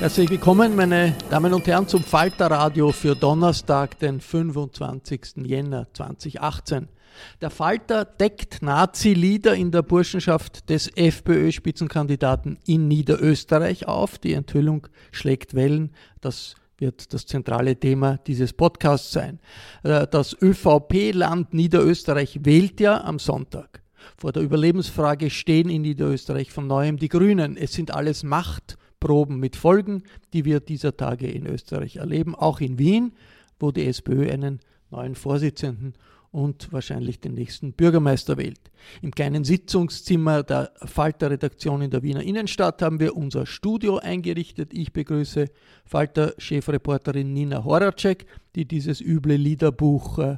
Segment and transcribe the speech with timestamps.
[0.00, 5.38] Herzlich willkommen, meine Damen und Herren, zum Falter Radio für Donnerstag, den 25.
[5.44, 6.86] Jänner 2018.
[7.40, 14.18] Der Falter deckt Nazi-Lieder in der Burschenschaft des FPÖ-Spitzenkandidaten in Niederösterreich auf.
[14.18, 15.90] Die Enthüllung schlägt Wellen.
[16.20, 19.40] Das wird das zentrale Thema dieses Podcasts sein.
[19.82, 23.82] Äh, das ÖVP-Land Niederösterreich wählt ja am Sonntag.
[24.16, 27.56] Vor der Überlebensfrage stehen in Niederösterreich von neuem die Grünen.
[27.56, 28.22] Es sind alles
[28.98, 33.12] Machtproben mit Folgen, die wir dieser Tage in Österreich erleben, auch in Wien,
[33.58, 34.60] wo die SPÖ einen
[34.90, 35.94] neuen Vorsitzenden
[36.30, 38.60] und wahrscheinlich den nächsten Bürgermeister wählt.
[39.00, 44.74] Im kleinen Sitzungszimmer der Falter-Redaktion in der Wiener Innenstadt haben wir unser Studio eingerichtet.
[44.74, 45.46] Ich begrüße
[45.86, 48.26] Falter-Chefreporterin Nina Horacek,
[48.56, 50.36] die dieses üble Liederbuch äh,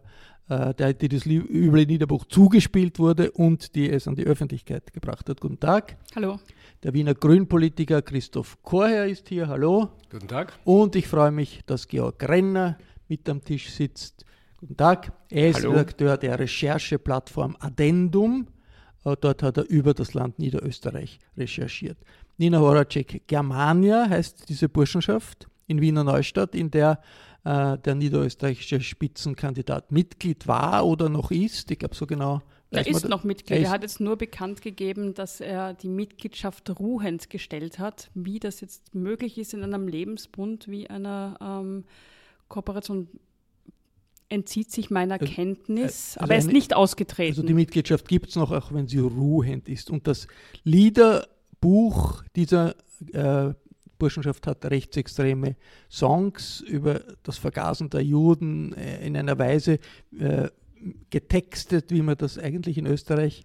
[0.50, 5.40] der, die das üble Niederbuch zugespielt wurde und die es an die Öffentlichkeit gebracht hat.
[5.40, 5.96] Guten Tag.
[6.16, 6.40] Hallo.
[6.82, 9.46] Der Wiener Grünpolitiker Christoph Korher ist hier.
[9.46, 9.90] Hallo.
[10.10, 10.52] Guten Tag.
[10.64, 12.78] Und ich freue mich, dass Georg Renner
[13.08, 14.24] mit am Tisch sitzt.
[14.56, 15.12] Guten Tag.
[15.30, 15.70] Er ist Hallo.
[15.70, 18.48] Redakteur der Rechercheplattform Addendum.
[19.04, 21.98] Äh, dort hat er über das Land Niederösterreich recherchiert.
[22.38, 27.00] Nina Horacek, Germania heißt diese Burschenschaft in Wiener Neustadt, in der
[27.44, 31.70] äh, der niederösterreichische Spitzenkandidat Mitglied war oder noch ist.
[31.70, 32.42] Ich glaube, so genau.
[32.70, 33.58] Er ist noch Mitglied.
[33.58, 38.10] Er, er, hat jetzt nur bekannt gegeben, dass er die Mitgliedschaft ruhend gestellt hat.
[38.14, 41.84] Wie das jetzt möglich ist in einem Lebensbund wie einer ähm,
[42.48, 43.08] Kooperation
[44.28, 47.32] entzieht sich meiner also, Kenntnis, also aber er ist nicht ausgetreten.
[47.32, 49.90] Also die Mitgliedschaft gibt es noch, auch wenn sie ruhend ist.
[49.90, 50.28] Und das
[50.62, 52.76] Liederbuch dieser
[53.12, 53.54] äh,
[54.00, 55.54] Burschenschaft hat rechtsextreme
[55.88, 59.78] Songs über das Vergasen der Juden äh, in einer Weise
[60.18, 60.48] äh,
[61.10, 63.44] getextet, wie man das eigentlich in Österreich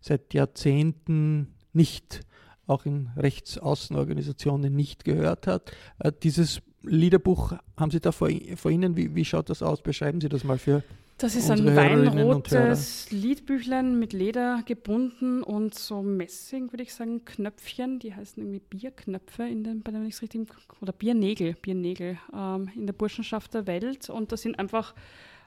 [0.00, 2.20] seit Jahrzehnten nicht,
[2.66, 5.72] auch in Rechtsaußenorganisationen nicht gehört hat.
[5.98, 9.80] Äh, dieses Liederbuch haben Sie da vor, vor Ihnen, wie, wie schaut das aus?
[9.80, 10.82] Beschreiben Sie das mal für
[11.22, 17.98] das ist ein weinrotes Liedbüchlein mit Leder gebunden und so Messing, würde ich sagen, Knöpfchen,
[18.00, 20.48] die heißen irgendwie Bierknöpfe in den, bei dem ich richtig
[20.80, 24.10] oder Biernägel, Biernägel ähm, in der Burschenschaft der Welt.
[24.10, 24.94] Und das sind einfach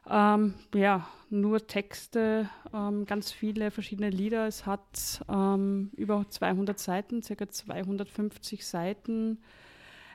[0.10, 4.48] ähm, ja, nur Texte, ähm, ganz viele verschiedene Lieder.
[4.48, 9.40] Es hat ähm, über 200 Seiten, circa 250 Seiten.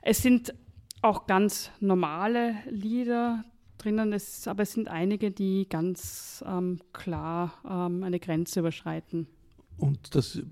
[0.01, 0.55] Es sind
[1.03, 3.45] auch ganz normale Lieder
[3.83, 9.27] drinnen, ist, aber es sind einige, die ganz ähm, klar ähm, eine Grenze überschreiten.
[9.79, 10.43] Und das,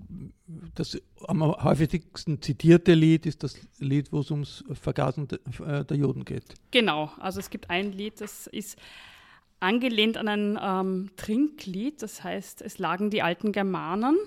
[0.73, 5.97] das am häufigsten zitierte Lied ist das Lied, wo es ums Vergasen der, äh, der
[5.97, 6.55] Juden geht.
[6.71, 8.77] Genau, also es gibt ein Lied, das ist
[9.59, 14.17] angelehnt an ein ähm, Trinklied, das heißt, es lagen die alten Germanen.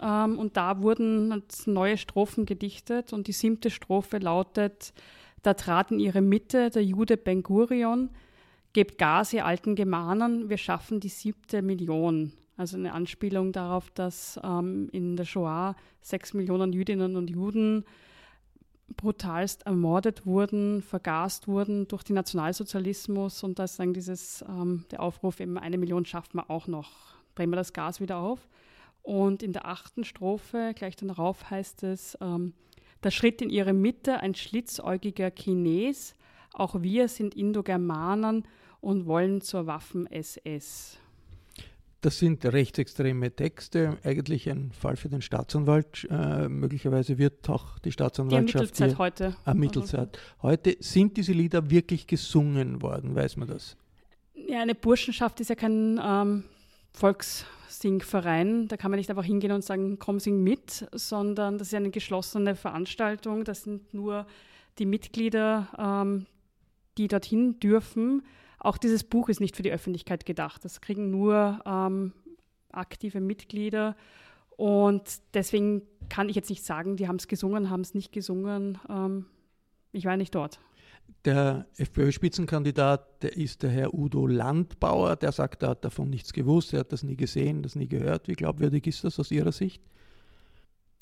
[0.00, 3.12] Ähm, und da wurden neue Strophen gedichtet.
[3.12, 4.92] Und die siebte Strophe lautet,
[5.46, 8.10] da trat in ihre Mitte der Jude Ben Gurion,
[8.72, 12.32] gebt Gas, ihr alten Germanen, wir schaffen die siebte Million.
[12.56, 17.84] Also eine Anspielung darauf, dass ähm, in der Shoah sechs Millionen Jüdinnen und Juden
[18.96, 25.40] brutalst ermordet wurden, vergast wurden durch den Nationalsozialismus und dass dann dieses, ähm, der Aufruf
[25.40, 26.90] eben eine Million schaffen wir auch noch,
[27.34, 28.48] drehen wir das Gas wieder auf.
[29.02, 32.52] Und in der achten Strophe, gleich darauf heißt es, ähm,
[33.00, 36.14] da schritt in ihre Mitte ein schlitzäugiger Chines,
[36.52, 38.46] auch wir sind Indogermanen
[38.80, 40.98] und wollen zur Waffen-SS.
[42.02, 46.06] Das sind rechtsextreme Texte, eigentlich ein Fall für den Staatsanwalt.
[46.08, 48.54] Äh, möglicherweise wird auch die Staatsanwaltschaft.
[48.54, 49.36] Die Mittelzeit hier, heute.
[49.44, 50.18] Ah, Mittelzeit.
[50.42, 53.76] Heute sind diese Lieder wirklich gesungen worden, weiß man das?
[54.34, 56.44] Ja, eine Burschenschaft ist ja kein ähm,
[57.66, 58.68] Volkssingverein.
[58.68, 61.90] Da kann man nicht einfach hingehen und sagen, komm, sing mit, sondern das ist eine
[61.90, 63.44] geschlossene Veranstaltung.
[63.44, 64.26] Das sind nur
[64.78, 66.26] die Mitglieder, ähm,
[66.96, 68.22] die dorthin dürfen.
[68.58, 70.64] Auch dieses Buch ist nicht für die Öffentlichkeit gedacht.
[70.64, 72.12] Das kriegen nur ähm,
[72.72, 73.96] aktive Mitglieder.
[74.56, 78.78] Und deswegen kann ich jetzt nicht sagen, die haben es gesungen, haben es nicht gesungen.
[78.88, 79.26] Ähm,
[79.92, 80.60] ich war nicht dort.
[81.26, 85.16] Der FPÖ-Spitzenkandidat ist der Herr Udo Landbauer.
[85.16, 88.28] Der sagt, er hat davon nichts gewusst, er hat das nie gesehen, das nie gehört.
[88.28, 89.82] Wie glaubwürdig ist das aus Ihrer Sicht?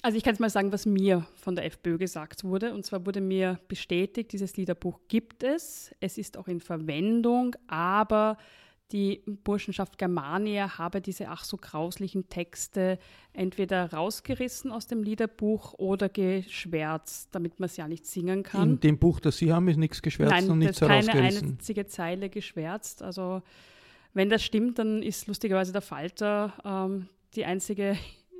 [0.00, 2.72] Also ich kann es mal sagen, was mir von der FPÖ gesagt wurde.
[2.72, 5.94] Und zwar wurde mir bestätigt, dieses Liederbuch gibt es.
[6.00, 8.38] Es ist auch in Verwendung, aber
[8.92, 12.98] die Burschenschaft Germania habe diese ach so grauslichen Texte
[13.32, 18.72] entweder rausgerissen aus dem Liederbuch oder geschwärzt, damit man es ja nicht singen kann.
[18.72, 21.22] In dem Buch, das Sie haben, ist nichts geschwärzt Nein, und nichts herausgerissen.
[21.22, 23.02] Nein, keine einzige Zeile geschwärzt.
[23.02, 23.42] Also
[24.12, 27.96] wenn das stimmt, dann ist lustigerweise der Falter ähm, die einzige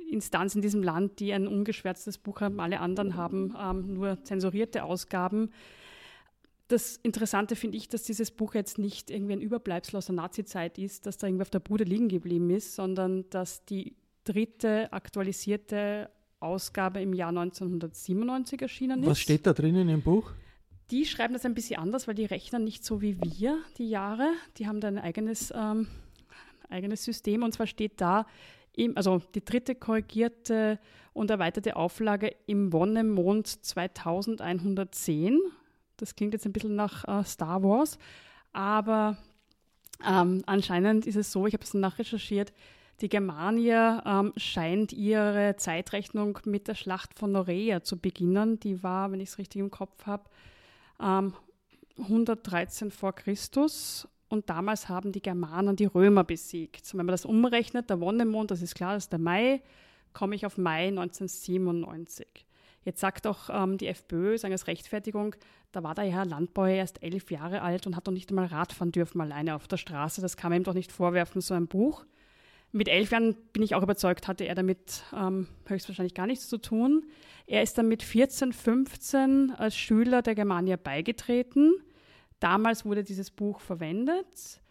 [0.09, 2.59] Instanz in diesem Land, die ein ungeschwärztes Buch haben.
[2.59, 5.49] Alle anderen haben ähm, nur zensurierte Ausgaben.
[6.67, 10.79] Das Interessante finde ich, dass dieses Buch jetzt nicht irgendwie ein Überbleibsel aus der Nazizeit
[10.79, 16.09] ist, dass da irgendwie auf der Bude liegen geblieben ist, sondern dass die dritte aktualisierte
[16.39, 19.09] Ausgabe im Jahr 1997 erschienen ist.
[19.09, 20.31] Was steht da drinnen im Buch?
[20.91, 24.31] Die schreiben das ein bisschen anders, weil die rechnen nicht so wie wir die Jahre.
[24.57, 25.87] Die haben da ein eigenes, ähm,
[26.69, 28.25] eigenes System und zwar steht da,
[28.73, 30.79] im, also die dritte korrigierte
[31.13, 35.39] und erweiterte Auflage im Wonnemond 2110.
[35.97, 37.97] Das klingt jetzt ein bisschen nach äh, Star Wars,
[38.53, 39.17] aber
[40.05, 42.53] ähm, anscheinend ist es so, ich habe es nachrecherchiert,
[43.01, 48.59] die Germania ähm, scheint ihre Zeitrechnung mit der Schlacht von Norea zu beginnen.
[48.61, 50.29] Die war, wenn ich es richtig im Kopf habe,
[51.01, 51.33] ähm,
[51.97, 56.93] 113 vor Christus und damals haben die Germanen die Römer besiegt.
[56.93, 59.61] wenn man das umrechnet, der Wonnemond, das ist klar, das ist der Mai,
[60.13, 62.45] komme ich auf Mai 1997.
[62.85, 65.35] Jetzt sagt auch ähm, die FPÖ, sagen als Rechtfertigung,
[65.73, 68.93] da war der Herr Landbauer erst elf Jahre alt und hat noch nicht einmal Radfahren
[68.93, 70.21] dürfen alleine auf der Straße.
[70.21, 72.05] Das kann man ihm doch nicht vorwerfen, so ein Buch.
[72.71, 76.57] Mit elf Jahren bin ich auch überzeugt, hatte er damit ähm, höchstwahrscheinlich gar nichts zu
[76.57, 77.03] tun.
[77.47, 81.73] Er ist dann mit 14, 15 als Schüler der Germania beigetreten
[82.39, 84.61] Damals wurde dieses Buch verwendet.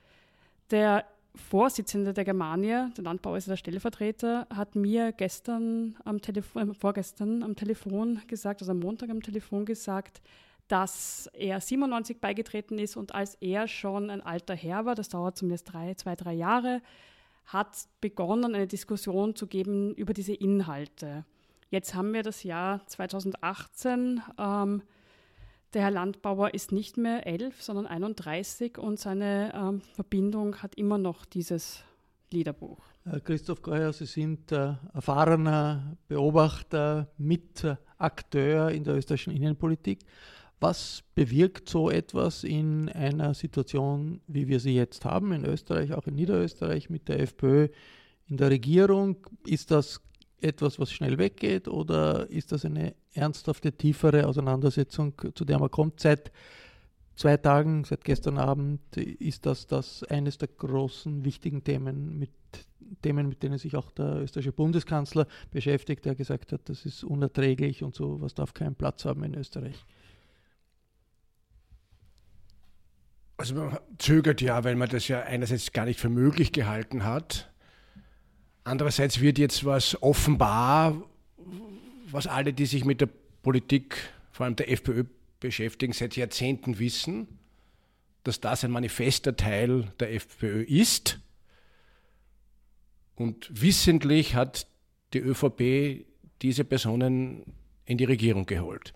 [0.71, 1.05] Der
[1.37, 7.43] Vorsitzende der Germania, der Landbauer ist der Stellvertreter, hat mir gestern am Telefon, äh, vorgestern
[7.43, 10.23] am Telefon gesagt, also am Montag am Telefon gesagt,
[10.69, 15.37] dass er 97 beigetreten ist und als er schon ein alter Herr war, das dauert
[15.37, 16.81] zumindest drei, zwei, drei Jahre,
[17.47, 21.25] hat begonnen, eine Diskussion zu geben über diese Inhalte.
[21.69, 24.23] Jetzt haben wir das Jahr 2018.
[24.39, 24.83] Ähm,
[25.75, 30.99] der Herr Landbauer ist nicht mehr elf, sondern 31 und seine ähm, Verbindung hat immer
[30.99, 31.83] noch dieses
[32.33, 32.79] Liederbuch.
[33.25, 40.01] Christoph Geuer, Sie sind äh, erfahrener Beobachter, Mitakteur in der österreichischen Innenpolitik.
[40.59, 46.07] Was bewirkt so etwas in einer Situation, wie wir sie jetzt haben, in Österreich, auch
[46.07, 47.69] in Niederösterreich mit der FPÖ
[48.27, 49.17] in der Regierung?
[49.47, 50.01] Ist das
[50.41, 56.01] etwas, was schnell weggeht oder ist das eine ernsthafte, tiefere Auseinandersetzung, zu der man kommt?
[56.01, 56.33] Seit
[57.17, 62.31] zwei Tagen, seit gestern Abend, ist das, das eines der großen, wichtigen Themen, mit
[63.03, 67.83] Themen, mit denen sich auch der österreichische Bundeskanzler beschäftigt, der gesagt hat, das ist unerträglich
[67.83, 69.85] und so was darf keinen Platz haben in Österreich.
[73.37, 77.51] Also man zögert ja, weil man das ja einerseits gar nicht für möglich gehalten hat
[78.65, 81.03] Andererseits wird jetzt was offenbar,
[82.11, 83.09] was alle, die sich mit der
[83.43, 83.97] Politik,
[84.33, 85.05] vor allem der FPÖ
[85.39, 87.29] beschäftigen, seit Jahrzehnten wissen.
[88.25, 91.21] dass das ein manifester Teil der FPÖ ist.
[93.17, 94.67] Und wissentlich hat
[95.13, 96.07] die ÖVP
[96.43, 97.45] diese Personen
[97.85, 98.95] in die Regierung geholt.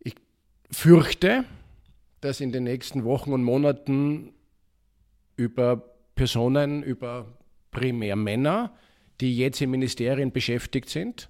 [0.00, 0.14] Ich
[0.70, 1.44] fürchte,
[2.22, 4.32] dass in den nächsten Wochen und Monaten
[5.36, 5.76] über
[6.14, 7.26] Personen, über
[7.70, 8.74] primär Männer,
[9.20, 11.28] die jetzt in Ministerien beschäftigt sind,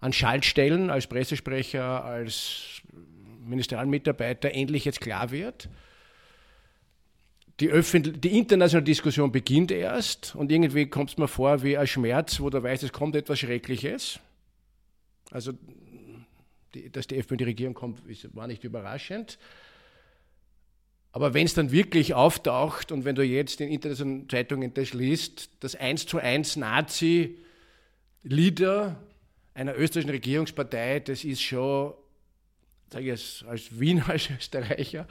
[0.00, 2.82] an Schaltstellen als Pressesprecher, als
[3.44, 5.68] Ministerialmitarbeiter endlich jetzt klar wird.
[7.60, 12.40] Die, die internationale Diskussion beginnt erst und irgendwie kommt es mir vor wie ein Schmerz,
[12.40, 14.18] wo du weißt, es kommt etwas Schreckliches.
[15.30, 15.52] Also,
[16.74, 18.02] die, dass die FPÖ in die Regierung kommt,
[18.34, 19.38] war nicht überraschend.
[21.14, 25.48] Aber wenn es dann wirklich auftaucht und wenn du jetzt in internationalen Zeitungen das liest,
[25.60, 27.36] dass eins zu eins Nazi-Leader
[29.54, 31.94] einer österreichischen Regierungspartei, das ist schon,
[32.92, 35.06] sage ich es als Wiener, als Österreicher,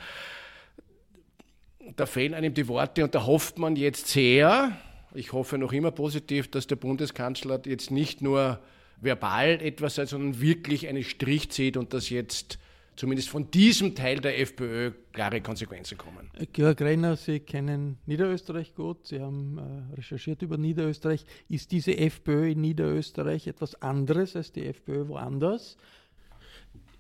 [1.96, 4.78] da fehlen einem die Worte und da hofft man jetzt sehr,
[5.14, 8.60] ich hoffe noch immer positiv, dass der Bundeskanzler jetzt nicht nur
[9.00, 12.60] verbal etwas sagt, sondern wirklich einen Strich zieht und das jetzt
[12.96, 16.30] zumindest von diesem Teil der FPÖ klare Konsequenzen kommen.
[16.52, 21.26] Georg Renner, Sie kennen Niederösterreich gut, Sie haben äh, recherchiert über Niederösterreich.
[21.50, 25.78] Ist diese FPÖ in Niederösterreich etwas anderes als die FPÖ woanders?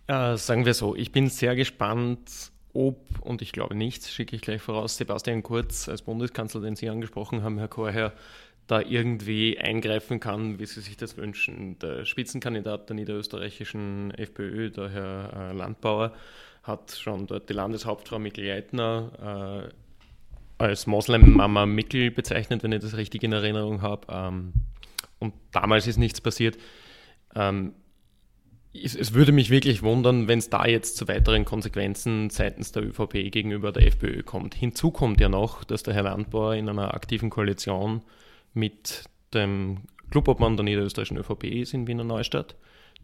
[0.08, 4.42] Äh, sagen wir so, ich bin sehr gespannt, ob, und ich glaube nicht, schicke ich
[4.42, 8.14] gleich voraus, Sebastian Kurz als Bundeskanzler, den Sie angesprochen haben, Herr Korher,
[8.68, 11.78] da irgendwie eingreifen kann, wie sie sich das wünschen.
[11.80, 16.14] Der Spitzenkandidat der niederösterreichischen FPÖ, der Herr äh, Landbauer,
[16.64, 22.96] hat schon dort die Landeshauptfrau Mikkel Leitner äh, als Moslem-Mama Mikkel bezeichnet, wenn ich das
[22.96, 24.08] richtig in Erinnerung habe.
[24.10, 24.54] Ähm,
[25.20, 26.58] und damals ist nichts passiert.
[27.36, 27.74] Ähm,
[28.74, 32.84] es, es, würde mich wirklich wundern, wenn es da jetzt zu weiteren Konsequenzen seitens der
[32.84, 34.56] ÖVP gegenüber der FPÖ kommt.
[34.56, 38.02] Hinzu kommt ja noch, dass der Herr Landbauer in einer aktiven Koalition
[38.54, 39.80] mit dem
[40.12, 42.56] Clubobmann der niederösterreichischen ÖVP ist in Wiener Neustadt.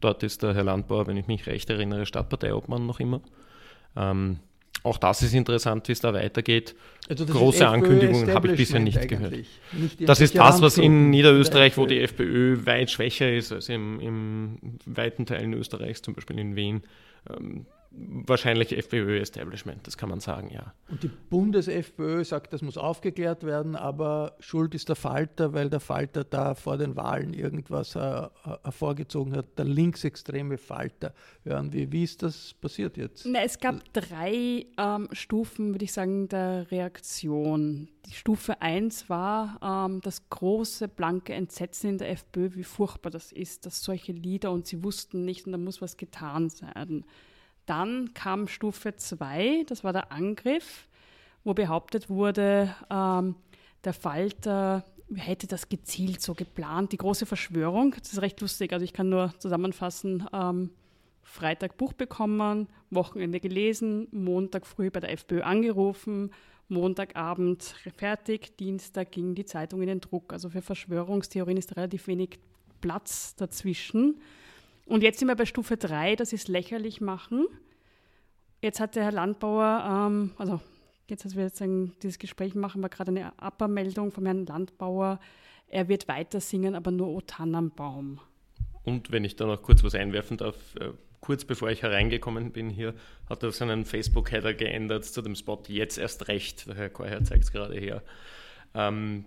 [0.01, 3.21] Dort ist der Herr Landbauer, wenn ich mich recht erinnere, Stadtparteiobmann noch immer.
[3.95, 4.39] Ähm,
[4.83, 6.75] auch das ist interessant, wie es da weitergeht.
[7.09, 9.33] Also Große Ankündigungen habe ich bisher nicht gehört.
[9.33, 13.99] Nicht das ist das, was in Niederösterreich, wo die FPÖ weit schwächer ist als im,
[13.99, 16.83] im weiten Teilen Österreichs, zum Beispiel in Wien,
[17.29, 20.73] ähm, wahrscheinlich FPÖ-Establishment, das kann man sagen, ja.
[20.89, 25.79] Und die Bundes-FPÖ sagt, das muss aufgeklärt werden, aber schuld ist der Falter, weil der
[25.79, 28.29] Falter da vor den Wahlen irgendwas äh, äh
[28.63, 31.13] hervorgezogen hat, der linksextreme Falter.
[31.43, 33.25] Hören wir, wie ist das passiert jetzt?
[33.25, 37.89] Na, es gab drei ähm, Stufen, würde ich sagen, der Reaktion.
[38.05, 43.31] Die Stufe 1 war ähm, das große, blanke Entsetzen in der FPÖ, wie furchtbar das
[43.31, 47.03] ist, dass solche Lieder und sie wussten nicht und da muss was getan sein.
[47.69, 50.87] Dann kam Stufe 2, das war der Angriff,
[51.43, 53.35] wo behauptet wurde, ähm,
[53.83, 54.83] der Falter
[55.13, 57.95] hätte das gezielt so geplant, die große Verschwörung.
[57.99, 60.71] Das ist recht lustig, also ich kann nur zusammenfassen, ähm,
[61.21, 66.31] Freitag Buch bekommen, Wochenende gelesen, Montag früh bei der FPÖ angerufen,
[66.69, 70.33] Montagabend fertig, Dienstag ging die Zeitung in den Druck.
[70.33, 72.39] Also für Verschwörungstheorien ist relativ wenig
[72.81, 74.19] Platz dazwischen.
[74.89, 77.45] Und jetzt sind wir bei Stufe 3, das ist lächerlich machen.
[78.59, 80.59] Jetzt hat der Herr Landbauer, ähm, also
[81.07, 85.19] jetzt, als wir jetzt sagen, dieses Gespräch machen, wir gerade eine Abmeldung vom Herrn Landbauer.
[85.67, 88.19] Er wird weiter singen, aber nur O Tannenbaum.
[88.83, 92.71] Und wenn ich da noch kurz was einwerfen darf, äh, kurz bevor ich hereingekommen bin
[92.71, 92.95] hier,
[93.29, 96.65] hat er seinen Facebook-Header geändert zu dem Spot Jetzt erst recht.
[96.65, 98.01] Der Herr Keuer zeigt es gerade her.
[98.73, 99.25] Ähm,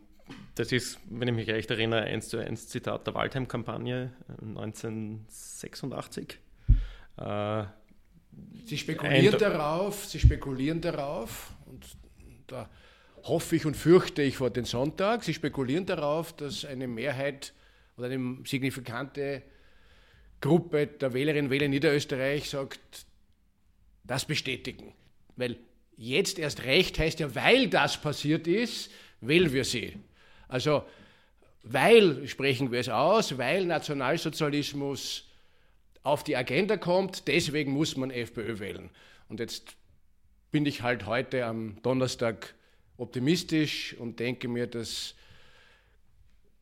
[0.54, 6.38] das ist, wenn ich mich recht erinnere, eins zu eins Zitat der Waldheim-Kampagne 1986.
[7.18, 7.64] Äh, äh,
[8.66, 11.84] sie spekulieren darauf, sie spekulieren darauf und
[12.46, 12.68] da
[13.24, 17.52] hoffe ich und fürchte ich vor den Sonntag, sie spekulieren darauf, dass eine Mehrheit
[17.96, 19.42] oder eine signifikante
[20.40, 23.06] Gruppe der Wählerinnen und Wähler in Niederösterreich sagt,
[24.04, 24.92] das bestätigen.
[25.36, 25.56] Weil
[25.96, 29.96] jetzt erst recht heißt ja, weil das passiert ist, wählen wir sie.
[30.52, 30.84] Also,
[31.62, 35.24] weil sprechen wir es aus, weil Nationalsozialismus
[36.02, 38.90] auf die Agenda kommt, deswegen muss man FPÖ wählen.
[39.30, 39.76] Und jetzt
[40.50, 42.52] bin ich halt heute am Donnerstag
[42.98, 45.14] optimistisch und denke mir, dass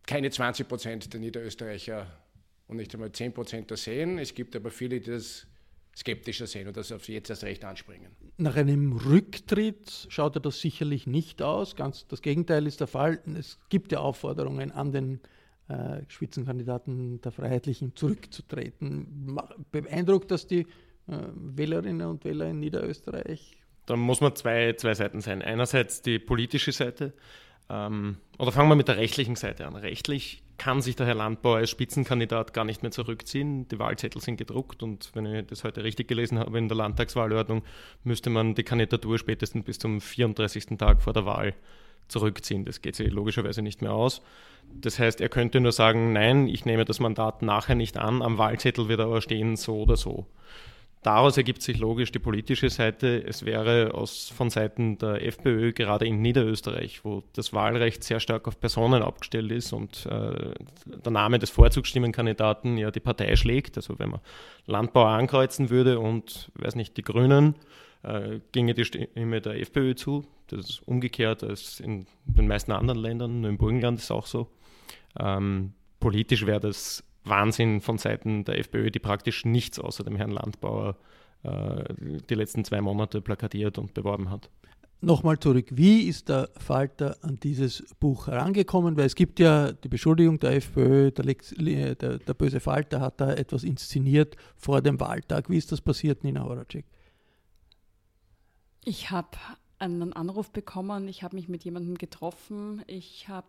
[0.07, 2.07] keine 20 Prozent der Niederösterreicher
[2.69, 4.21] und nicht einmal 10 Prozent das sehen.
[4.21, 5.49] Es gibt aber viele, die das
[5.97, 8.13] skeptischer sehen und das jetzt erst recht anspringen.
[8.37, 11.77] Nach einem Rücktritt schaut er das sicherlich nicht aus.
[11.77, 13.21] Ganz das Gegenteil ist der Fall.
[13.39, 15.21] Es gibt ja Aufforderungen an den
[15.69, 19.39] äh, Spitzenkandidaten der Freiheitlichen zurückzutreten.
[19.71, 20.67] Beeindruckt das die
[21.07, 23.60] äh, Wählerinnen und Wähler in Niederösterreich?
[23.91, 25.43] Da muss man zwei, zwei Seiten sein.
[25.43, 27.13] Einerseits die politische Seite,
[27.69, 29.77] ähm, oder fangen wir mit der rechtlichen Seite an.
[29.77, 33.67] Rechtlich kann sich der Herr Landbauer als Spitzenkandidat gar nicht mehr zurückziehen.
[33.69, 37.63] Die Wahlzettel sind gedruckt und wenn ich das heute richtig gelesen habe in der Landtagswahlordnung,
[38.05, 40.79] müsste man die Kandidatur spätestens bis zum 34.
[40.79, 41.55] Tag vor der Wahl
[42.09, 42.65] zurückziehen.
[42.65, 44.21] Das geht sich logischerweise nicht mehr aus.
[44.75, 48.39] Das heißt, er könnte nur sagen, nein, ich nehme das Mandat nachher nicht an, am
[48.39, 50.27] Wahlzettel wird aber stehen so oder so.
[51.03, 53.25] Daraus ergibt sich logisch die politische Seite.
[53.27, 58.47] Es wäre aus, von Seiten der FPÖ, gerade in Niederösterreich, wo das Wahlrecht sehr stark
[58.47, 60.53] auf Personen abgestellt ist und äh,
[60.85, 63.79] der Name des Vorzugsstimmenkandidaten ja die Partei schlägt.
[63.79, 64.21] Also wenn man
[64.67, 67.55] Landbauer ankreuzen würde und, weiß nicht, die Grünen,
[68.03, 70.27] äh, ginge die Stimme der FPÖ zu.
[70.49, 74.27] Das ist umgekehrt als in den meisten anderen Ländern, nur im Burgenland ist es auch
[74.27, 74.51] so.
[75.19, 80.31] Ähm, politisch wäre das Wahnsinn von Seiten der FPÖ, die praktisch nichts außer dem Herrn
[80.31, 80.97] Landbauer
[81.43, 81.85] äh,
[82.29, 84.51] die letzten zwei Monate plakatiert und beworben hat.
[85.03, 88.99] Nochmal zurück, wie ist der Falter an dieses Buch herangekommen?
[88.99, 93.19] Weil es gibt ja die Beschuldigung der FPÖ, der, Lex, der, der böse Falter hat
[93.19, 95.49] da etwas inszeniert vor dem Wahltag.
[95.49, 96.85] Wie ist das passiert, Nina Horacek?
[98.85, 99.39] Ich habe
[99.79, 103.47] einen Anruf bekommen, ich habe mich mit jemandem getroffen, ich habe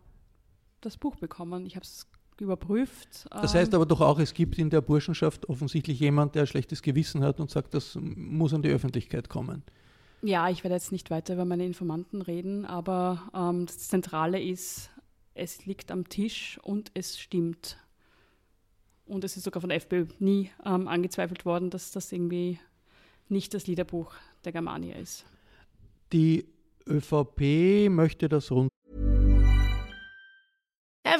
[0.80, 2.08] das Buch bekommen, ich habe es
[2.40, 3.28] überprüft.
[3.30, 6.48] Das heißt ähm, aber doch auch, es gibt in der Burschenschaft offensichtlich jemand, der ein
[6.48, 9.64] schlechtes Gewissen hat und sagt, das muss an die Öffentlichkeit kommen.
[10.24, 14.92] Ja, ich werde jetzt nicht weiter über meine Informanten reden, aber ähm, das Zentrale ist,
[15.34, 17.78] es liegt am Tisch und es stimmt.
[19.06, 22.60] Und es ist sogar von der FPÖ nie ähm, angezweifelt worden, dass das irgendwie
[23.30, 24.14] nicht das Liederbuch
[24.46, 25.26] der Germania ist.
[26.14, 26.46] Die
[26.88, 28.71] ÖVP möchte das rund.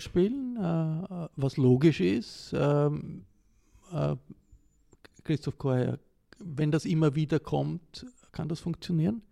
[0.00, 2.52] Spielen, äh, was logisch ist.
[2.56, 3.24] Ähm,
[3.92, 4.16] äh,
[5.24, 5.98] Christoph Koher,
[6.38, 9.22] wenn das immer wieder kommt, kann das funktionieren?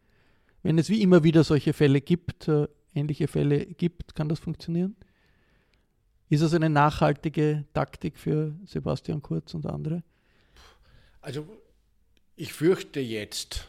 [0.63, 4.97] Wenn es wie immer wieder solche Fälle gibt, äh, ähnliche Fälle gibt, kann das funktionieren?
[6.29, 10.03] Ist das eine nachhaltige Taktik für Sebastian Kurz und andere?
[11.21, 11.47] Also
[12.37, 13.69] ich fürchte jetzt,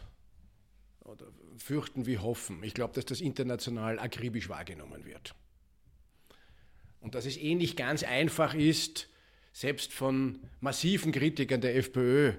[1.04, 1.26] oder
[1.58, 5.34] fürchten wir hoffen, ich glaube, dass das international akribisch wahrgenommen wird.
[7.02, 9.08] Und dass es eh nicht ganz einfach ist,
[9.54, 12.34] selbst von massiven Kritikern der FPÖ,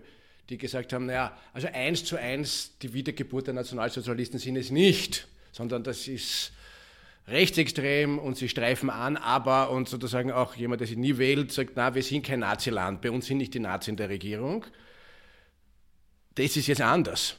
[0.49, 5.29] die gesagt haben, naja, also eins zu eins, die Wiedergeburt der Nationalsozialisten sind es nicht,
[5.53, 6.53] sondern das ist
[7.29, 11.73] rechtsextrem und sie streifen an, aber und sozusagen auch jemand, der sie nie wählt, sagt,
[11.77, 14.65] na, wir sind kein Naziland, bei uns sind nicht die Nazis in der Regierung.
[16.35, 17.37] Das ist jetzt anders.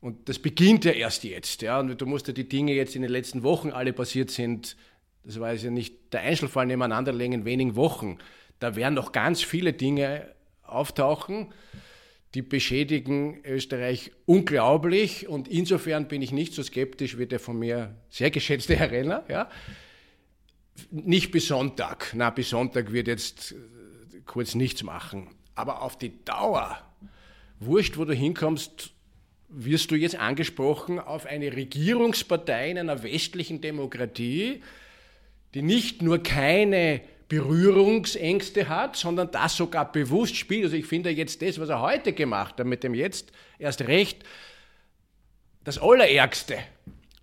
[0.00, 1.62] Und das beginnt ja erst jetzt.
[1.62, 1.80] Ja?
[1.80, 4.76] Und du musst ja die Dinge jetzt in den letzten Wochen alle passiert sind,
[5.24, 8.18] das war ja nicht der Einzelfall nebeneinander legen in wenigen Wochen.
[8.60, 11.52] Da werden noch ganz viele Dinge auftauchen
[12.34, 17.94] die beschädigen Österreich unglaublich und insofern bin ich nicht so skeptisch wie der von mir
[18.10, 19.24] sehr geschätzte Herr Renner.
[19.28, 19.50] Ja.
[20.90, 26.24] Nicht bis Sonntag, na bis Sonntag wird jetzt äh, kurz nichts machen, aber auf die
[26.24, 26.78] Dauer,
[27.58, 28.90] wurscht wo du hinkommst,
[29.48, 34.62] wirst du jetzt angesprochen auf eine Regierungspartei in einer westlichen Demokratie,
[35.54, 40.64] die nicht nur keine Berührungsängste hat, sondern das sogar bewusst spielt.
[40.64, 44.24] Also ich finde jetzt das, was er heute gemacht hat, mit dem jetzt erst recht,
[45.64, 46.58] das Allerärgste,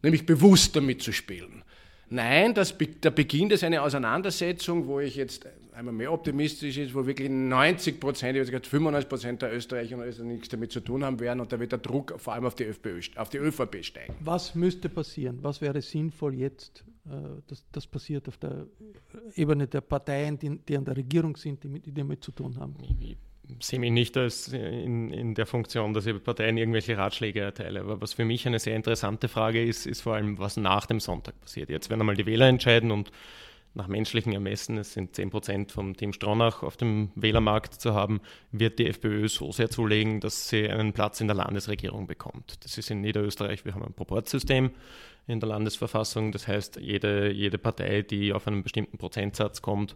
[0.03, 1.63] nämlich bewusst damit zu spielen.
[2.09, 7.05] Nein, das, der Beginn ist eine Auseinandersetzung, wo ich jetzt einmal mehr optimistisch ist, wo
[7.05, 10.79] wirklich 90 Prozent, ich habe gesagt 95 Prozent der Österreicher und Österreicher nichts damit zu
[10.79, 13.37] tun haben werden und da wird der Druck vor allem auf die, FPÖ, auf die
[13.37, 14.13] ÖVP steigen.
[14.19, 15.39] Was müsste passieren?
[15.41, 18.67] Was wäre sinnvoll jetzt äh, das, das passiert auf der
[19.35, 22.57] Ebene der Parteien, die, die an der Regierung sind, die, mit, die damit zu tun
[22.57, 22.75] haben.
[23.59, 27.81] Sehe mich nicht als in, in der Funktion, dass ich Parteien irgendwelche Ratschläge erteile.
[27.81, 30.99] Aber was für mich eine sehr interessante Frage ist, ist vor allem, was nach dem
[30.99, 31.69] Sonntag passiert.
[31.69, 33.11] Jetzt werden einmal die Wähler entscheiden und
[33.75, 38.21] nach menschlichen Ermessen, es sind 10 Prozent vom Team Stronach auf dem Wählermarkt zu haben,
[38.51, 42.63] wird die FPÖ so sehr zulegen, dass sie einen Platz in der Landesregierung bekommt.
[42.63, 44.71] Das ist in Niederösterreich, wir haben ein Proportsystem
[45.27, 49.95] in der Landesverfassung, das heißt, jede, jede Partei, die auf einen bestimmten Prozentsatz kommt,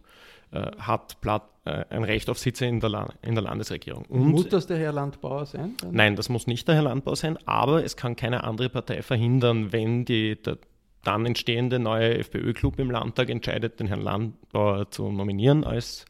[0.51, 4.05] äh, hat Platt, äh, ein Recht auf Sitze in der, in der Landesregierung.
[4.05, 5.75] Und muss das der Herr Landbauer sein?
[5.91, 9.71] Nein, das muss nicht der Herr Landbauer sein, aber es kann keine andere Partei verhindern,
[9.71, 10.57] wenn die, der,
[11.03, 16.05] dann entstehende neue FPÖ-Club im Landtag entscheidet, den Herrn Landbauer zu nominieren als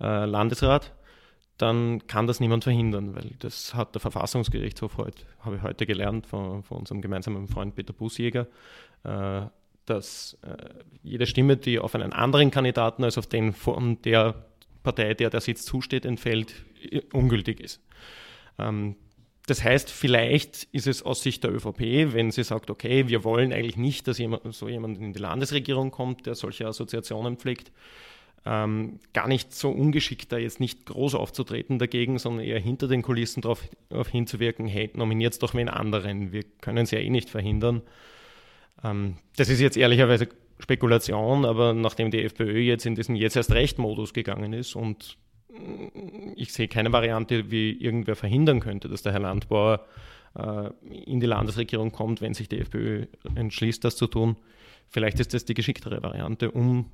[0.00, 0.92] äh, Landesrat,
[1.56, 6.26] dann kann das niemand verhindern, weil das hat der Verfassungsgerichtshof heute, habe ich heute gelernt
[6.26, 8.46] von, von unserem gemeinsamen Freund Peter Busjäger,
[9.04, 9.42] äh,
[9.84, 10.56] dass äh,
[11.02, 14.46] jede Stimme, die auf einen anderen Kandidaten als auf den von der
[14.82, 16.54] Partei, der der Sitz zusteht, entfällt,
[17.12, 17.82] ungültig ist.
[18.58, 18.96] Ähm,
[19.46, 23.52] das heißt, vielleicht ist es aus Sicht der ÖVP, wenn sie sagt, okay, wir wollen
[23.52, 27.72] eigentlich nicht, dass jemand, so jemand in die Landesregierung kommt, der solche Assoziationen pflegt,
[28.46, 33.02] ähm, gar nicht so ungeschickt, da jetzt nicht groß aufzutreten dagegen, sondern eher hinter den
[33.02, 33.60] Kulissen darauf
[34.10, 37.82] hinzuwirken, hey, nominiert doch wen anderen, wir können es ja eh nicht verhindern.
[38.82, 43.52] Ähm, das ist jetzt ehrlicherweise Spekulation, aber nachdem die FPÖ jetzt in diesen Jetzt erst
[43.52, 45.16] Recht-Modus gegangen ist und
[46.36, 49.86] ich sehe keine Variante, wie irgendwer verhindern könnte, dass der Herr Landbauer
[50.36, 54.36] äh, in die Landesregierung kommt, wenn sich die FPÖ entschließt, das zu tun.
[54.88, 56.86] Vielleicht ist das die geschicktere Variante, um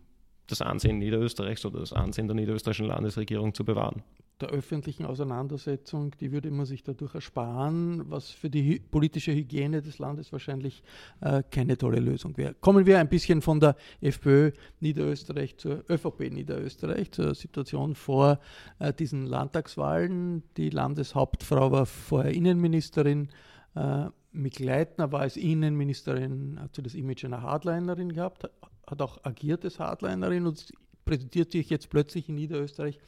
[0.46, 4.02] das Ansehen Niederösterreichs oder das Ansehen der niederösterreichischen Landesregierung zu bewahren
[4.40, 9.98] der öffentlichen Auseinandersetzung, die würde man sich dadurch ersparen, was für die politische Hygiene des
[9.98, 10.82] Landes wahrscheinlich
[11.20, 12.54] äh, keine tolle Lösung wäre.
[12.54, 18.38] Kommen wir ein bisschen von der FPÖ Niederösterreich zur ÖVP Niederösterreich, zur Situation vor
[18.78, 20.42] äh, diesen Landtagswahlen.
[20.56, 23.30] Die Landeshauptfrau war vorher Innenministerin.
[23.74, 24.06] Äh,
[24.37, 28.49] Mick Leitner war als Innenministerin, hat sie das Image einer Hardlinerin gehabt,
[28.87, 30.72] hat auch agiert als Hardlinerin und
[31.05, 32.99] präsentiert sich jetzt plötzlich in Niederösterreich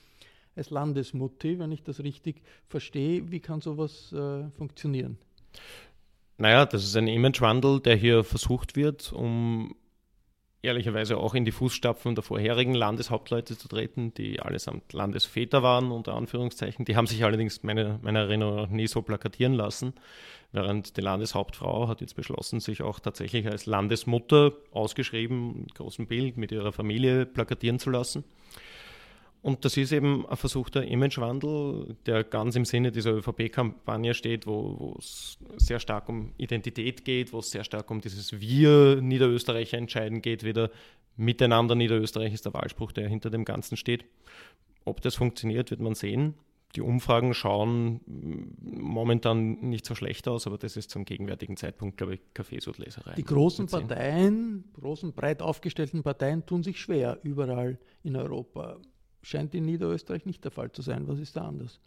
[0.57, 3.31] als Landesmutti, wenn ich das richtig verstehe.
[3.31, 5.19] Wie kann sowas äh, funktionieren?
[6.39, 9.75] Naja, das ist ein Imagewandel, der hier versucht wird, um
[10.63, 16.15] ehrlicherweise auch in die Fußstapfen der vorherigen Landeshauptleute zu treten, die allesamt Landesväter waren, unter
[16.15, 16.85] Anführungszeichen.
[16.85, 19.95] Die haben sich allerdings meiner, meiner Erinnerung nach nie so plakatieren lassen,
[20.53, 26.37] während die Landeshauptfrau hat jetzt beschlossen, sich auch tatsächlich als Landesmutter ausgeschrieben, mit großem Bild
[26.37, 28.25] mit ihrer Familie plakatieren zu lassen.
[29.41, 34.97] Und das ist eben ein versuchter Imagewandel, der ganz im Sinne dieser ÖVP-Kampagne steht, wo
[34.99, 40.23] es sehr stark um Identität geht, wo es sehr stark um dieses Wir Niederösterreicher entscheiden
[40.23, 40.71] geht, wieder
[41.17, 44.05] miteinander Niederösterreich ist der Wahlspruch, der hinter dem Ganzen steht.
[44.85, 46.35] Ob das funktioniert, wird man sehen.
[46.75, 48.01] Die Umfragen schauen
[48.61, 53.15] momentan nicht so schlecht aus, aber das ist zum gegenwärtigen Zeitpunkt, glaube ich, Kaffeesudleserei.
[53.17, 58.79] Die großen Parteien, großen, breit aufgestellten Parteien tun sich schwer überall in Europa
[59.23, 61.09] scheint in Niederösterreich nicht der Fall zu sein.
[61.09, 61.81] Was ist da anders?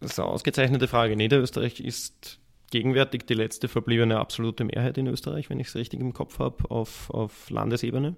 [0.00, 1.16] Das ist eine ausgezeichnete Frage.
[1.16, 2.38] Niederösterreich ist
[2.70, 6.70] gegenwärtig die letzte verbliebene absolute Mehrheit in Österreich, wenn ich es richtig im Kopf habe,
[6.70, 8.16] auf, auf Landesebene.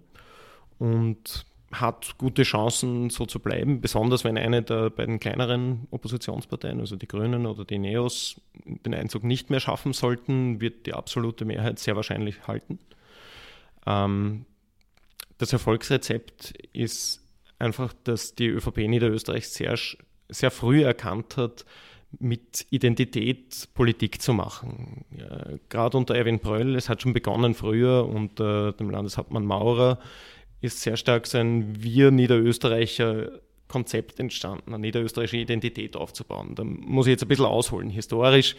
[0.79, 6.96] Und hat gute Chancen, so zu bleiben, besonders wenn eine der beiden kleineren Oppositionsparteien, also
[6.96, 11.79] die Grünen oder die Neos, den Einzug nicht mehr schaffen sollten, wird die absolute Mehrheit
[11.79, 12.79] sehr wahrscheinlich halten.
[13.87, 14.44] Ähm,
[15.43, 17.21] das Erfolgsrezept ist
[17.59, 19.77] einfach, dass die ÖVP Niederösterreich sehr,
[20.29, 21.65] sehr früh erkannt hat,
[22.21, 25.05] mit Identität Politik zu machen.
[25.19, 29.99] Ja, Gerade unter Erwin Bröll, es hat schon begonnen früher, unter dem Landeshauptmann Maurer
[30.61, 33.41] ist sehr stark sein Wir Niederösterreicher
[33.73, 36.55] Konzept entstanden, eine niederösterreichische Identität aufzubauen.
[36.55, 37.89] Da muss ich jetzt ein bisschen ausholen.
[37.89, 38.55] Historisch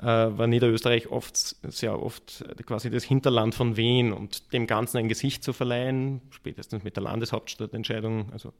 [0.00, 5.08] äh, war Niederösterreich oft, sehr oft quasi das Hinterland von Wien und dem Ganzen ein
[5.08, 8.52] Gesicht zu verleihen, spätestens mit der Landeshauptstadtentscheidung, also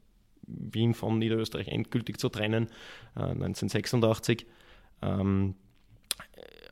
[0.43, 2.67] Wien von Niederösterreich endgültig zu trennen,
[3.17, 4.45] äh, 1986.
[5.01, 5.55] Ähm,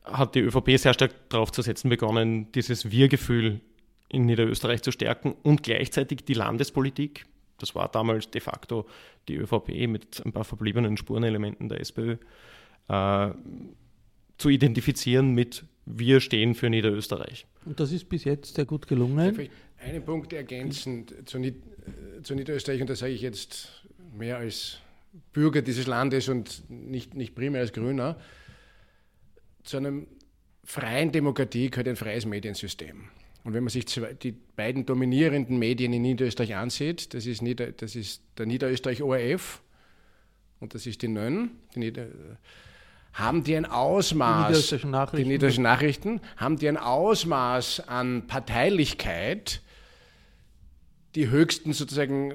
[0.06, 3.60] hat die ÖVP sehr stark darauf zu setzen begonnen, dieses Wir-Gefühl
[4.08, 7.26] in Niederösterreich zu stärken und gleichzeitig die Landespolitik,
[7.58, 8.86] das war damals de facto
[9.28, 12.18] die ÖVP mit ein paar verbliebenen Spurenelementen der SPÖ,
[12.88, 13.32] äh,
[14.38, 17.46] zu identifizieren mit wir stehen für Niederösterreich.
[17.65, 19.50] Und das ist bis jetzt sehr gut gelungen.
[19.78, 21.39] Einen Punkt ergänzend zu,
[22.24, 23.86] zu Niederösterreich, und das sage ich jetzt
[24.18, 24.80] mehr als
[25.32, 28.20] Bürger dieses Landes und nicht, nicht primär als Grüner.
[29.63, 30.02] Zu einer
[30.63, 33.10] freien Demokratie gehört ein freies Mediensystem.
[33.45, 37.95] Und wenn man sich die beiden dominierenden Medien in Niederösterreich ansieht, das ist, Nieder, das
[37.95, 39.62] ist der Niederösterreich ORF
[40.60, 42.08] und das ist die NÖN, die Nieder,
[43.13, 48.25] haben die ein Ausmaß, die niederösterreichischen, Nachrichten, die niederösterreichischen Nachrichten, haben die ein Ausmaß an
[48.25, 49.62] Parteilichkeit,
[51.13, 52.34] die höchsten sozusagen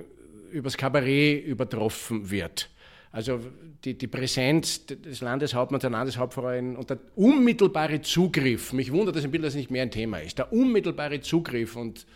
[0.52, 2.70] übers Kabarett übertroffen wird.
[3.12, 3.40] Also
[3.84, 9.30] die, die Präsenz des Landeshauptmanns, der Landeshauptfrauin und der unmittelbare Zugriff, mich wundert es ein
[9.30, 12.06] bisschen, dass es nicht mehr ein Thema ist, der unmittelbare Zugriff und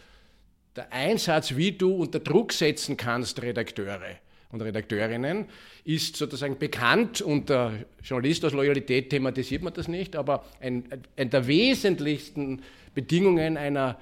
[0.77, 4.19] der Einsatz, wie du unter Druck setzen kannst, Redakteure
[4.53, 5.47] und Redakteurinnen,
[5.85, 10.85] ist sozusagen bekannt und der Journalist aus Loyalität thematisiert man das nicht, aber ein,
[11.17, 12.63] ein der wesentlichsten
[12.95, 13.99] Bedingungen einer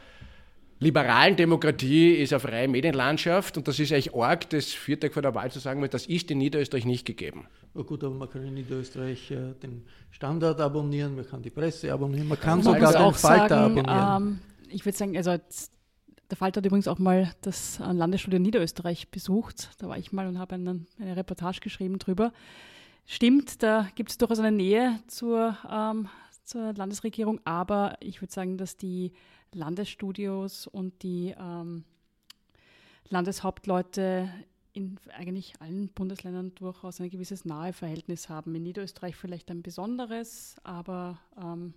[0.83, 5.23] liberalen Demokratie ist eine freie Medienlandschaft und das ist eigentlich arg, das vier Tage vor
[5.23, 7.47] der Wahl zu sagen, das ist in Niederösterreich nicht gegeben.
[7.75, 11.93] Ja gut, aber man kann in Niederösterreich äh, den Standard abonnieren, man kann die Presse
[11.93, 14.23] abonnieren, man kann man sogar den Falter sagen, abonnieren.
[14.23, 14.39] Ähm,
[14.71, 15.37] ich würde sagen, also
[16.31, 19.71] der Falter hat übrigens auch mal das äh, Landesstudio Niederösterreich besucht.
[19.79, 22.33] Da war ich mal und habe eine, eine Reportage geschrieben drüber.
[23.07, 26.09] Stimmt, da gibt es durchaus eine Nähe zur, ähm,
[26.45, 29.13] zur Landesregierung, aber ich würde sagen, dass die
[29.53, 31.85] Landesstudios und die ähm,
[33.09, 34.29] Landeshauptleute
[34.73, 38.55] in eigentlich allen Bundesländern durchaus ein gewisses nahe Verhältnis haben.
[38.55, 41.75] In Niederösterreich vielleicht ein besonderes, aber ähm,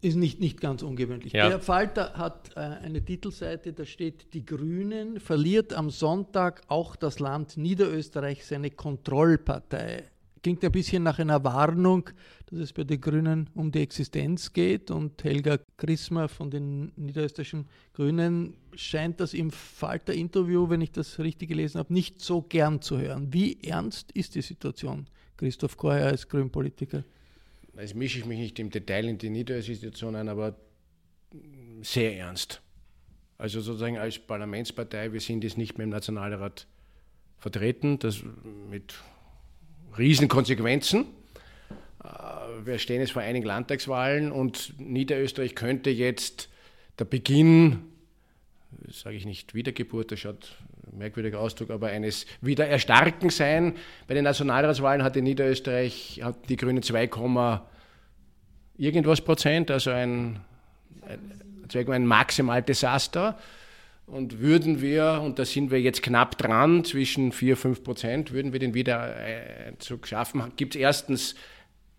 [0.00, 1.32] ist nicht, nicht ganz ungewöhnlich.
[1.32, 1.48] Ja.
[1.48, 7.18] Der Falter hat äh, eine Titelseite, da steht, die Grünen verliert am Sonntag auch das
[7.18, 10.10] Land Niederösterreich seine Kontrollpartei
[10.46, 12.08] klingt ein bisschen nach einer Warnung,
[12.48, 14.92] dass es bei den Grünen um die Existenz geht.
[14.92, 21.48] Und Helga Chrismer von den niederösterreichischen Grünen scheint das im Falter-Interview, wenn ich das richtig
[21.48, 23.32] gelesen habe, nicht so gern zu hören.
[23.32, 27.02] Wie ernst ist die Situation, Christoph Keuer als Grünpolitiker?
[27.76, 30.54] Jetzt mische ich mich nicht im Detail in die niederösterreichische Situation ein, aber
[31.82, 32.62] sehr ernst.
[33.36, 36.68] Also sozusagen als Parlamentspartei, wir sind jetzt nicht mehr im Nationalrat
[37.36, 38.22] vertreten, das
[38.70, 38.94] mit
[39.98, 41.06] Riesenkonsequenzen.
[42.04, 42.08] Äh,
[42.64, 46.48] wir stehen jetzt vor einigen Landtagswahlen und Niederösterreich könnte jetzt
[46.98, 47.84] der Beginn,
[48.90, 50.56] sage ich nicht Wiedergeburt, das schaut
[50.92, 53.74] merkwürdiger Ausdruck, aber eines Wiedererstarken sein.
[54.06, 57.10] Bei den Nationalratswahlen hat in Niederösterreich hat die Grünen 2,
[58.78, 60.40] irgendwas Prozent, also ein,
[61.02, 63.38] ein, ein maximal Desaster.
[64.06, 68.52] Und würden wir, und da sind wir jetzt knapp dran, zwischen 4, 5 Prozent, würden
[68.52, 71.34] wir den Wiedereinzug schaffen, gibt es erstens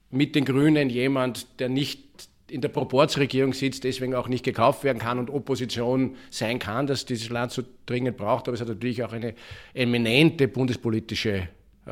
[0.10, 5.00] mit den Grünen jemand, der nicht in der Proportsregierung sitzt, deswegen auch nicht gekauft werden
[5.00, 8.48] kann und Opposition sein kann, dass dieses Land so dringend braucht.
[8.48, 9.34] Aber es hat natürlich auch eine
[9.74, 11.50] eminente bundespolitische
[11.86, 11.92] äh,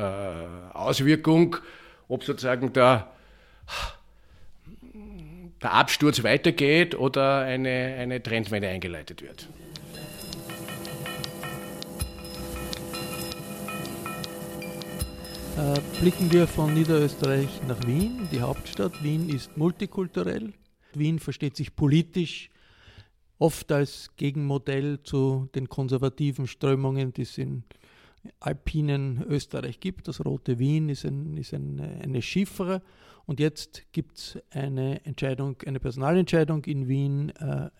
[0.72, 1.56] Auswirkung,
[2.08, 3.12] ob sozusagen der,
[5.62, 9.48] der Absturz weitergeht oder eine, eine Trendwende eingeleitet wird.
[16.00, 19.02] Blicken wir von Niederösterreich nach Wien, die Hauptstadt.
[19.02, 20.52] Wien ist multikulturell.
[20.94, 22.50] Wien versteht sich politisch
[23.38, 27.64] oft als Gegenmodell zu den konservativen Strömungen, die es in
[28.40, 30.08] alpinen Österreich gibt.
[30.08, 32.82] Das Rote Wien ist, ein, ist ein, eine Chiffre.
[33.24, 37.70] Und jetzt gibt es eine Entscheidung, eine Personalentscheidung in Wien äh,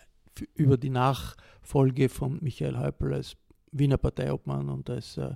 [0.54, 3.36] über die Nachfolge von Michael Häupl als
[3.70, 5.34] Wiener Parteiobmann und als äh,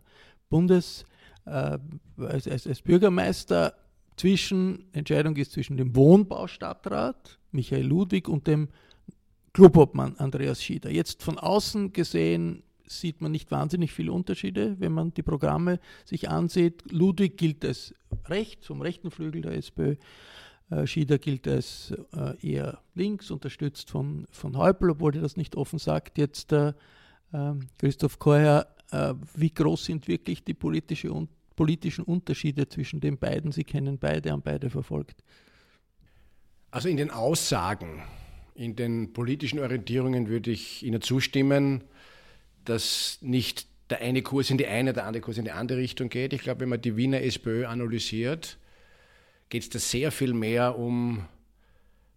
[0.49, 1.05] Bundes
[1.47, 1.79] äh,
[2.19, 3.75] als, als, als, Bürgermeister
[4.17, 8.69] zwischen, Entscheidung ist zwischen dem Wohnbaustadtrat Michael Ludwig und dem
[9.53, 10.91] Clubobmann Andreas Schieder.
[10.91, 16.29] Jetzt von außen gesehen sieht man nicht wahnsinnig viele Unterschiede, wenn man die Programme sich
[16.29, 16.91] ansieht.
[16.91, 17.95] Ludwig gilt als
[18.27, 19.97] rechts, vom rechten Flügel der SPÖ.
[20.71, 25.57] Äh, Schieder gilt als äh, eher links, unterstützt von, von Häupl, obwohl er das nicht
[25.57, 26.19] offen sagt.
[26.19, 26.73] Jetzt äh,
[27.33, 33.53] ähm, Christoph Keuer, wie groß sind wirklich die politische un politischen Unterschiede zwischen den beiden?
[33.53, 35.23] Sie kennen beide, haben beide verfolgt.
[36.71, 38.03] Also in den Aussagen,
[38.55, 41.85] in den politischen Orientierungen würde ich Ihnen zustimmen,
[42.65, 46.09] dass nicht der eine Kurs in die eine, der andere Kurs in die andere Richtung
[46.09, 46.33] geht.
[46.33, 48.57] Ich glaube, wenn man die Wiener SPÖ analysiert,
[49.49, 51.27] geht es da sehr viel mehr um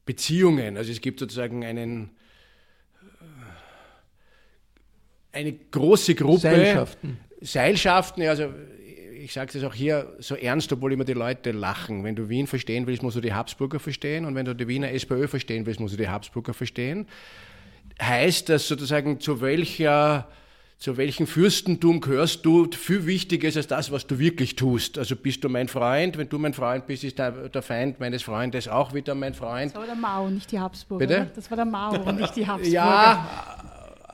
[0.06, 0.78] Beziehungen.
[0.78, 2.12] Also es gibt sozusagen einen
[5.34, 6.40] eine große Gruppe.
[6.40, 7.18] Seilschaften.
[7.42, 8.54] Seilschaften, also
[9.20, 12.04] ich sage das auch hier so ernst, obwohl immer die Leute lachen.
[12.04, 14.92] Wenn du Wien verstehen willst, musst du die Habsburger verstehen und wenn du die Wiener
[14.92, 17.08] SPÖ verstehen willst, musst du die Habsburger verstehen.
[18.02, 20.28] Heißt das sozusagen, zu welcher
[20.84, 24.98] zu welchem Fürstentum gehörst du, viel wichtiger ist als das, was du wirklich tust.
[24.98, 28.22] Also bist du mein Freund, wenn du mein Freund bist, ist der, der Feind meines
[28.22, 29.72] Freundes auch wieder mein Freund.
[29.72, 31.08] Das war der Mao, nicht die Habsburger.
[31.08, 31.32] Bitte?
[31.34, 32.70] Das war der Mao nicht die Habsburger.
[32.70, 33.73] Ja,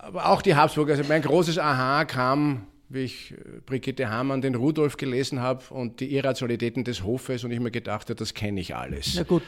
[0.10, 0.94] aber auch die Habsburger.
[0.94, 6.00] Also mein großes Aha kam, wie ich äh, Brigitte Hamann den Rudolf gelesen habe und
[6.00, 9.14] die Irrationalitäten des Hofes und ich mir gedacht habe, das kenne ich alles.
[9.16, 9.44] Na gut,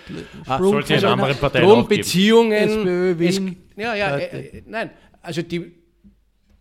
[0.45, 2.51] ah, sollte anderen Parteien Drum Beziehungen.
[2.51, 5.73] SPÖ, Wien, es, ja, ja, äh, äh, nein, also die,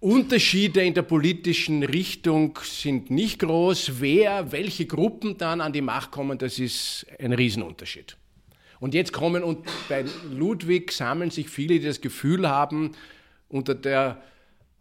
[0.03, 4.01] Unterschiede in der politischen Richtung sind nicht groß.
[4.01, 8.17] Wer, welche Gruppen dann an die Macht kommen, das ist ein Riesenunterschied.
[8.79, 12.93] Und jetzt kommen und bei Ludwig sammeln sich viele, die das Gefühl haben,
[13.51, 14.23] unter der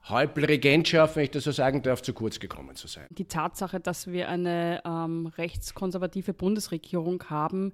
[0.07, 3.05] Häupl-Regentschaft, wenn ich das so sagen darf, zu kurz gekommen zu sein.
[3.09, 7.73] Die Tatsache, dass wir eine ähm, rechtskonservative Bundesregierung haben,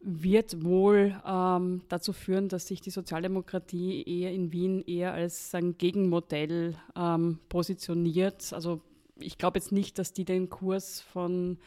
[0.00, 5.76] wird wohl ähm, dazu führen, dass sich die Sozialdemokratie eher in Wien eher als ein
[5.76, 8.52] Gegenmodell ähm, positioniert.
[8.52, 8.80] Also
[9.18, 11.58] ich glaube jetzt nicht, dass die den Kurs von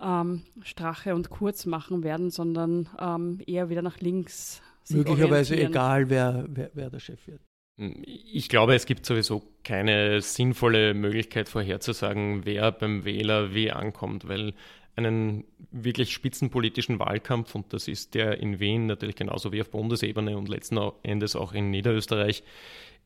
[0.00, 4.62] ähm, Strache und Kurz machen werden, sondern ähm, eher wieder nach links.
[4.88, 7.40] Möglicherweise egal, wer, wer, wer der Chef wird.
[7.76, 14.54] Ich glaube, es gibt sowieso keine sinnvolle Möglichkeit vorherzusagen, wer beim Wähler wie ankommt, weil
[14.94, 20.38] einen wirklich spitzenpolitischen Wahlkampf, und das ist der in Wien natürlich genauso wie auf Bundesebene
[20.38, 22.44] und letzten Endes auch in Niederösterreich,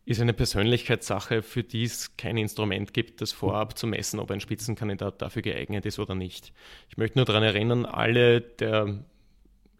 [0.04, 4.40] ist eine Persönlichkeitssache, für die es kein Instrument gibt, das vorab zu messen, ob ein
[4.40, 6.52] Spitzenkandidat dafür geeignet ist oder nicht.
[6.90, 9.04] Ich möchte nur daran erinnern, alle der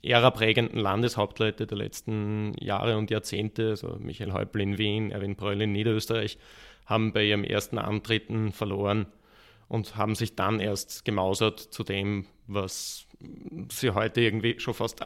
[0.02, 5.72] ära-prägenden Landeshauptleute der letzten Jahre und Jahrzehnte, also Michael Häupl in Wien, Erwin Bröll in
[5.72, 6.38] Niederösterreich,
[6.86, 9.06] haben bei ihrem ersten Antreten verloren
[9.68, 13.06] und haben sich dann erst gemausert zu dem, was
[13.70, 15.00] sie heute irgendwie schon fast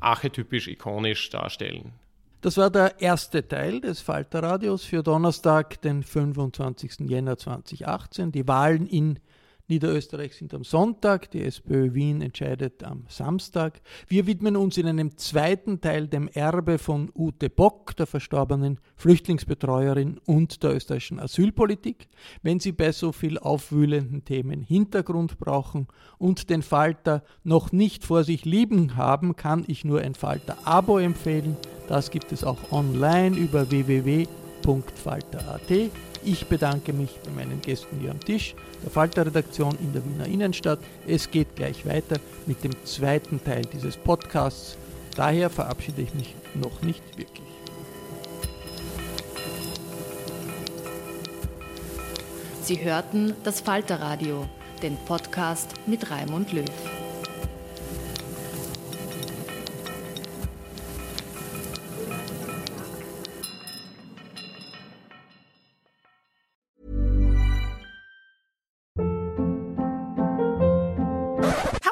[0.00, 1.92] archetypisch ikonisch darstellen.
[2.40, 7.00] Das war der erste Teil des Falterradios für Donnerstag, den 25.
[7.00, 8.30] Jänner 2018.
[8.30, 9.18] Die Wahlen in
[9.68, 13.82] Niederösterreich sind am Sonntag, die SPÖ Wien entscheidet am Samstag.
[14.06, 20.18] Wir widmen uns in einem zweiten Teil dem Erbe von Ute Bock, der verstorbenen Flüchtlingsbetreuerin
[20.24, 22.08] und der österreichischen Asylpolitik.
[22.42, 28.24] Wenn Sie bei so viel aufwühlenden Themen Hintergrund brauchen und den Falter noch nicht vor
[28.24, 31.58] sich lieben haben, kann ich nur ein Falter-Abo empfehlen.
[31.88, 34.28] Das gibt es auch online über www.falter.at.
[36.24, 40.80] Ich bedanke mich bei meinen Gästen hier am Tisch, der Falter-Redaktion in der Wiener Innenstadt.
[41.06, 44.76] Es geht gleich weiter mit dem zweiten Teil dieses Podcasts.
[45.16, 47.46] Daher verabschiede ich mich noch nicht wirklich.
[52.62, 54.46] Sie hörten das Falterradio,
[54.82, 56.66] den Podcast mit Raimund Löw.